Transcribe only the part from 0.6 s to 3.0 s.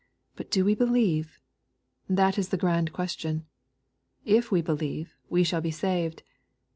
we believe? That is the grand